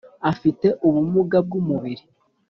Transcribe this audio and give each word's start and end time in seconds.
Afite 0.31 0.67
ubumuga 0.87 1.37
bw 1.45 1.51
umubiri 1.61 2.03